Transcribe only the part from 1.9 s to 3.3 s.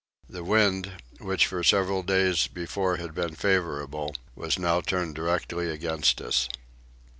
days before had